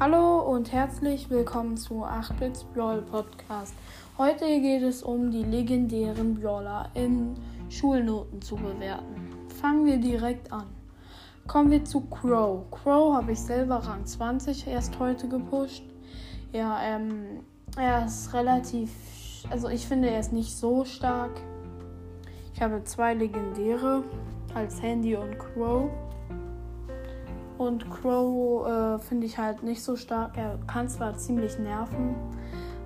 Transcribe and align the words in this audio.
Hallo 0.00 0.42
und 0.42 0.70
herzlich 0.70 1.28
willkommen 1.28 1.76
zu 1.76 2.04
8-Bits 2.04 2.62
Brawl 2.72 3.02
Podcast. 3.02 3.74
Heute 4.16 4.44
geht 4.44 4.82
es 4.82 5.02
um 5.02 5.32
die 5.32 5.42
legendären 5.42 6.36
Brawler 6.36 6.88
in 6.94 7.34
Schulnoten 7.68 8.40
zu 8.40 8.54
bewerten. 8.54 9.28
Fangen 9.60 9.86
wir 9.86 9.96
direkt 9.96 10.52
an. 10.52 10.66
Kommen 11.48 11.72
wir 11.72 11.84
zu 11.84 12.02
Crow. 12.02 12.70
Crow 12.70 13.16
habe 13.16 13.32
ich 13.32 13.40
selber 13.40 13.78
Rang 13.78 14.06
20 14.06 14.68
erst 14.68 14.96
heute 15.00 15.28
gepusht. 15.28 15.82
Ja, 16.52 16.80
ähm, 16.80 17.40
er 17.76 18.06
ist 18.06 18.32
relativ, 18.32 18.92
also 19.50 19.68
ich 19.68 19.84
finde, 19.84 20.10
er 20.10 20.20
ist 20.20 20.32
nicht 20.32 20.56
so 20.56 20.84
stark. 20.84 21.32
Ich 22.54 22.62
habe 22.62 22.84
zwei 22.84 23.14
legendäre 23.14 24.04
als 24.54 24.80
Handy 24.80 25.16
und 25.16 25.36
Crow. 25.40 25.90
Und 27.58 27.90
Crow 27.90 28.66
äh, 28.66 28.98
finde 29.00 29.26
ich 29.26 29.36
halt 29.36 29.64
nicht 29.64 29.82
so 29.82 29.96
stark. 29.96 30.36
Er 30.36 30.58
kann 30.68 30.88
zwar 30.88 31.16
ziemlich 31.16 31.58
nerven, 31.58 32.14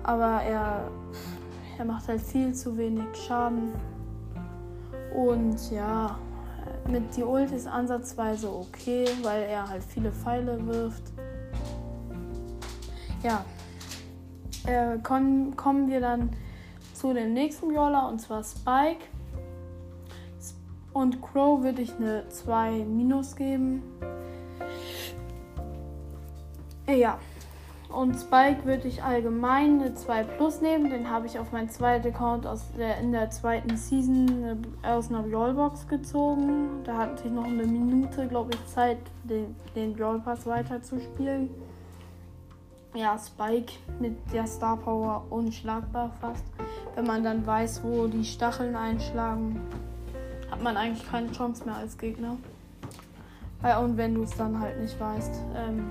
aber 0.01 0.41
er, 0.41 0.89
er 1.77 1.85
macht 1.85 2.07
halt 2.07 2.21
viel 2.21 2.53
zu 2.53 2.75
wenig 2.75 3.05
Schaden. 3.13 3.71
Und 5.15 5.71
ja, 5.71 6.17
mit 6.89 7.15
die 7.15 7.23
Ult 7.23 7.51
ist 7.51 7.67
ansatzweise 7.67 8.51
okay, 8.51 9.05
weil 9.21 9.43
er 9.43 9.69
halt 9.69 9.83
viele 9.83 10.11
Pfeile 10.11 10.65
wirft. 10.65 11.03
Ja, 13.21 13.45
äh, 14.65 14.97
kommen, 14.97 15.55
kommen 15.55 15.87
wir 15.87 16.01
dann 16.01 16.31
zu 16.93 17.13
dem 17.13 17.33
nächsten 17.33 17.71
Brawler 17.71 18.09
und 18.09 18.19
zwar 18.19 18.43
Spike. 18.43 19.05
Und 20.93 21.21
Crow 21.21 21.61
würde 21.61 21.83
ich 21.83 21.95
eine 21.95 22.27
2 22.29 22.85
minus 22.85 23.35
geben. 23.35 23.83
Ja. 26.87 27.17
Und 27.93 28.15
Spike 28.15 28.65
würde 28.65 28.87
ich 28.87 29.03
allgemein 29.03 29.79
eine 29.79 29.93
2 29.93 30.23
Plus 30.23 30.61
nehmen. 30.61 30.89
Den 30.89 31.11
habe 31.11 31.27
ich 31.27 31.37
auf 31.37 31.51
meinen 31.51 31.69
zweiten 31.69 32.07
Account 32.07 32.47
aus 32.47 32.71
der, 32.75 32.97
in 32.97 33.11
der 33.11 33.29
zweiten 33.29 33.77
Season 33.77 34.63
äh, 34.83 34.87
aus 34.87 35.09
einer 35.09 35.21
Brawlbox 35.21 35.87
gezogen. 35.87 36.83
Da 36.83 36.97
hatte 36.97 37.27
ich 37.27 37.31
noch 37.31 37.43
eine 37.43 37.67
Minute, 37.67 38.27
glaube 38.27 38.51
ich, 38.55 38.65
Zeit, 38.65 38.97
den, 39.23 39.55
den 39.75 39.93
Brawl 39.93 40.19
Pass 40.19 40.47
weiterzuspielen. 40.47 41.51
Ja, 42.95 43.17
Spike 43.17 43.73
mit 43.99 44.17
der 44.33 44.47
Star 44.47 44.77
Power 44.77 45.25
unschlagbar 45.29 46.11
fast. 46.19 46.45
Wenn 46.95 47.05
man 47.05 47.23
dann 47.23 47.45
weiß, 47.45 47.83
wo 47.83 48.07
die 48.07 48.25
Stacheln 48.25 48.75
einschlagen, 48.75 49.61
hat 50.49 50.63
man 50.63 50.77
eigentlich 50.77 51.07
keine 51.07 51.31
Chance 51.31 51.65
mehr 51.65 51.75
als 51.75 51.95
Gegner. 51.97 52.37
Und 53.81 53.97
wenn 53.97 54.15
du 54.15 54.23
es 54.23 54.35
dann 54.35 54.59
halt 54.59 54.79
nicht 54.79 54.99
weißt. 54.99 55.33
Ähm, 55.55 55.89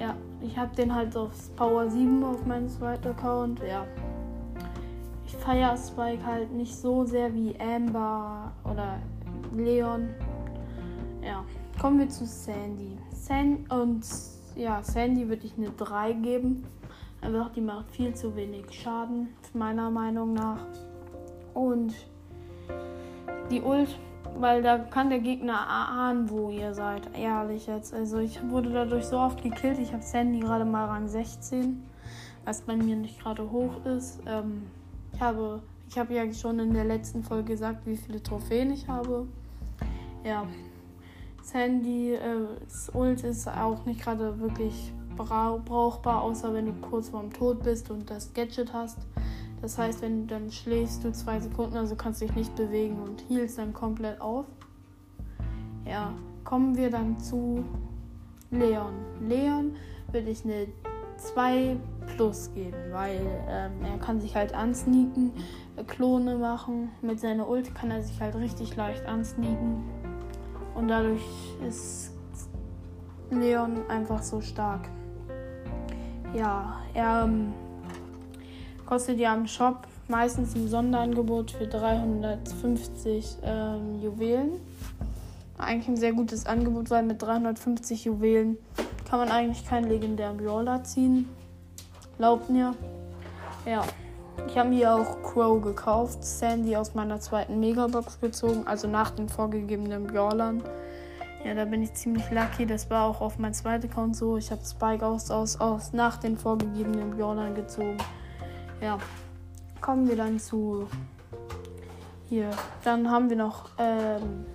ja, 0.00 0.16
ich 0.40 0.56
habe 0.56 0.74
den 0.74 0.94
halt 0.94 1.14
auf 1.16 1.54
Power 1.56 1.88
7 1.90 2.24
auf 2.24 2.46
meinem 2.46 2.68
zweiten 2.68 3.08
Account. 3.08 3.60
Ja. 3.60 3.86
Ich 5.26 5.36
feiere 5.36 5.76
Spike 5.76 6.24
halt 6.24 6.50
nicht 6.52 6.74
so 6.74 7.04
sehr 7.04 7.32
wie 7.34 7.54
Amber 7.60 8.50
oder 8.64 8.98
Leon. 9.54 10.08
Ja, 11.22 11.44
kommen 11.80 11.98
wir 11.98 12.08
zu 12.08 12.24
Sandy. 12.24 12.96
San 13.12 13.66
und 13.68 14.06
ja, 14.56 14.82
Sandy 14.82 15.28
würde 15.28 15.46
ich 15.46 15.56
eine 15.58 15.70
3 15.70 16.14
geben. 16.14 16.64
Einfach, 17.20 17.52
die 17.52 17.60
macht 17.60 17.90
viel 17.90 18.14
zu 18.14 18.34
wenig 18.34 18.64
Schaden, 18.70 19.28
meiner 19.52 19.90
Meinung 19.90 20.32
nach. 20.32 20.64
Und 21.52 21.94
die 23.50 23.60
Ult 23.60 23.98
weil 24.38 24.62
da 24.62 24.78
kann 24.78 25.10
der 25.10 25.20
Gegner 25.20 25.68
ahnen, 25.68 26.30
wo 26.30 26.50
ihr 26.50 26.74
seid. 26.74 27.02
Ehrlich 27.16 27.66
jetzt. 27.66 27.92
Also 27.92 28.18
ich 28.18 28.40
wurde 28.50 28.70
dadurch 28.70 29.04
so 29.04 29.18
oft 29.18 29.42
gekillt. 29.42 29.78
Ich 29.78 29.92
habe 29.92 30.02
Sandy 30.02 30.40
gerade 30.40 30.64
mal 30.64 30.86
Rang 30.86 31.08
16, 31.08 31.82
was 32.44 32.62
bei 32.62 32.76
mir 32.76 32.96
nicht 32.96 33.20
gerade 33.20 33.50
hoch 33.50 33.84
ist. 33.84 34.20
Ähm, 34.26 34.66
ich 35.12 35.20
habe, 35.20 35.62
ich 35.88 35.98
habe 35.98 36.14
ja 36.14 36.32
schon 36.32 36.58
in 36.58 36.72
der 36.72 36.84
letzten 36.84 37.22
Folge 37.22 37.52
gesagt, 37.52 37.86
wie 37.86 37.96
viele 37.96 38.22
Trophäen 38.22 38.70
ich 38.70 38.88
habe. 38.88 39.26
Ja. 40.24 40.46
Sandy, 41.42 42.14
äh, 42.14 42.46
Ult 42.94 43.24
ist 43.24 43.48
auch 43.48 43.84
nicht 43.86 44.02
gerade 44.02 44.38
wirklich 44.40 44.92
brauchbar, 45.16 46.22
außer 46.22 46.54
wenn 46.54 46.66
du 46.66 46.72
kurz 46.80 47.08
vorm 47.08 47.32
Tod 47.32 47.62
bist 47.62 47.90
und 47.90 48.08
das 48.10 48.32
Gadget 48.32 48.72
hast. 48.72 48.98
Das 49.62 49.76
heißt, 49.76 50.02
wenn 50.02 50.26
dann 50.26 50.50
schläfst 50.50 51.04
du 51.04 51.12
zwei 51.12 51.38
Sekunden, 51.38 51.76
also 51.76 51.94
kannst 51.94 52.20
dich 52.20 52.34
nicht 52.34 52.54
bewegen 52.56 52.98
und 53.00 53.20
hielst 53.28 53.58
dann 53.58 53.72
komplett 53.72 54.20
auf. 54.20 54.46
Ja, 55.84 56.14
kommen 56.44 56.76
wir 56.76 56.90
dann 56.90 57.18
zu 57.20 57.64
Leon. 58.50 58.94
Leon 59.20 59.76
würde 60.12 60.30
ich 60.30 60.44
eine 60.44 60.66
2 61.20 61.76
plus 62.16 62.52
geben, 62.54 62.76
weil 62.92 63.20
ähm, 63.48 63.72
er 63.84 63.98
kann 63.98 64.20
sich 64.20 64.34
halt 64.34 64.54
ansneaken, 64.54 65.32
Klone 65.86 66.36
machen. 66.36 66.90
Mit 67.02 67.20
seiner 67.20 67.48
Ult 67.48 67.74
kann 67.74 67.90
er 67.90 68.02
sich 68.02 68.20
halt 68.20 68.34
richtig 68.36 68.76
leicht 68.76 69.04
ansneaken. 69.06 69.84
Und 70.74 70.88
dadurch 70.88 71.22
ist 71.66 72.12
Leon 73.30 73.88
einfach 73.88 74.22
so 74.22 74.40
stark. 74.40 74.88
Ja, 76.34 76.80
er 76.94 77.24
ähm, 77.24 77.52
kostet 78.90 79.20
ja 79.20 79.32
im 79.32 79.46
Shop 79.46 79.86
meistens 80.08 80.56
im 80.56 80.66
Sonderangebot 80.66 81.52
für 81.52 81.68
350 81.68 83.36
ähm, 83.44 84.02
Juwelen. 84.02 84.50
Eigentlich 85.58 85.86
ein 85.86 85.96
sehr 85.96 86.12
gutes 86.12 86.44
Angebot, 86.44 86.90
weil 86.90 87.04
mit 87.04 87.22
350 87.22 88.06
Juwelen 88.06 88.58
kann 89.08 89.20
man 89.20 89.30
eigentlich 89.30 89.64
keinen 89.64 89.88
legendären 89.88 90.38
Brawler 90.38 90.82
ziehen. 90.82 91.28
Glaubt 92.18 92.50
mir. 92.50 92.74
Ja. 93.64 93.84
Ich 94.48 94.58
habe 94.58 94.70
hier 94.70 94.92
auch 94.92 95.22
Crow 95.22 95.62
gekauft, 95.62 96.24
Sandy 96.24 96.74
aus 96.74 96.94
meiner 96.94 97.20
zweiten 97.20 97.60
Megabox 97.60 98.18
gezogen, 98.20 98.66
also 98.66 98.88
nach 98.88 99.10
den 99.12 99.28
vorgegebenen 99.28 100.08
Brawlern. 100.08 100.64
Ja, 101.44 101.54
da 101.54 101.64
bin 101.64 101.82
ich 101.82 101.94
ziemlich 101.94 102.28
lucky. 102.32 102.66
Das 102.66 102.90
war 102.90 103.04
auch 103.06 103.20
auf 103.20 103.38
meinem 103.38 103.54
zweiten 103.54 103.88
Account 103.88 104.16
so. 104.16 104.36
Ich 104.36 104.50
habe 104.50 104.62
Spike 104.64 105.06
aus, 105.06 105.30
aus, 105.30 105.60
aus 105.60 105.92
nach 105.92 106.16
den 106.16 106.36
vorgegebenen 106.36 107.16
Brawlern 107.16 107.54
gezogen. 107.54 107.96
Ja, 108.80 108.98
kommen 109.80 110.08
wir 110.08 110.16
dann 110.16 110.38
zu 110.38 110.86
hier. 112.30 112.50
Dann 112.84 113.10
haben 113.10 113.28
wir 113.28 113.36
noch 113.36 113.70
ähm, 113.78 114.46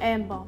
Amber. 0.00 0.46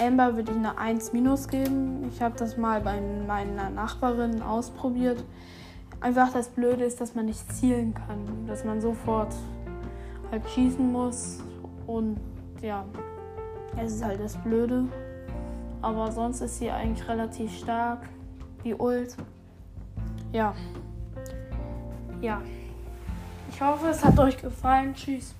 Amber 0.00 0.36
würde 0.36 0.52
ich 0.52 0.56
eine 0.56 0.78
1 0.78 1.12
minus 1.12 1.48
geben. 1.48 2.08
Ich 2.08 2.22
habe 2.22 2.34
das 2.38 2.56
mal 2.56 2.80
bei 2.80 3.00
meiner 3.26 3.68
Nachbarin 3.68 4.40
ausprobiert. 4.40 5.22
Einfach 6.00 6.32
das 6.32 6.48
Blöde 6.48 6.84
ist, 6.84 7.00
dass 7.00 7.14
man 7.14 7.26
nicht 7.26 7.52
zielen 7.52 7.94
kann, 7.94 8.46
dass 8.46 8.64
man 8.64 8.80
sofort 8.80 9.34
halt 10.30 10.48
schießen 10.48 10.90
muss 10.90 11.40
und 11.86 12.18
ja, 12.62 12.84
es 13.76 13.94
ist 13.94 14.04
halt 14.04 14.20
das 14.20 14.36
Blöde. 14.38 14.84
Aber 15.82 16.10
sonst 16.10 16.40
ist 16.40 16.58
sie 16.58 16.70
eigentlich 16.70 17.06
relativ 17.08 17.56
stark. 17.56 18.08
Die 18.64 18.74
Ult. 18.74 19.16
Ja, 20.32 20.54
ja. 22.22 22.40
Ich 23.52 23.60
hoffe, 23.60 23.88
es 23.88 24.02
hat 24.02 24.18
euch 24.18 24.40
gefallen. 24.40 24.94
Tschüss. 24.94 25.34